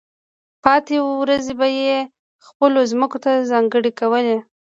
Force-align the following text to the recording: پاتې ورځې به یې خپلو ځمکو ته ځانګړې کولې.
پاتې 0.63 0.95
ورځې 1.21 1.53
به 1.59 1.67
یې 1.79 1.95
خپلو 2.47 2.79
ځمکو 2.91 3.17
ته 3.23 3.31
ځانګړې 3.51 3.91
کولې. 3.99 4.37